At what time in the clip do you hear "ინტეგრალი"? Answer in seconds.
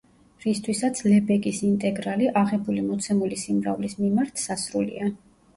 1.67-2.29